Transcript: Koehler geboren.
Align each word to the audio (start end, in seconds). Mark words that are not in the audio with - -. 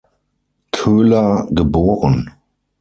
Koehler 0.73 1.45
geboren. 1.51 2.31